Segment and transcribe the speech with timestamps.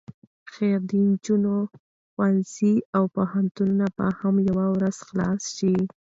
[0.53, 1.55] خير د نجونو
[2.11, 5.75] ښوونځي او پوهنتونونه به هم يوه ورځ خلاص شي.